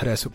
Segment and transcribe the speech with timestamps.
[0.00, 0.30] تناسب